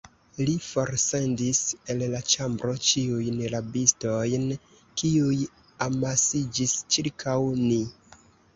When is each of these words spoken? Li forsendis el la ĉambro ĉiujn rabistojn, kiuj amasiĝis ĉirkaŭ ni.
Li 0.45 0.53
forsendis 0.67 1.59
el 1.93 2.01
la 2.13 2.21
ĉambro 2.35 2.73
ĉiujn 2.87 3.43
rabistojn, 3.57 4.49
kiuj 5.03 5.37
amasiĝis 5.89 6.77
ĉirkaŭ 6.97 7.39
ni. 7.63 7.83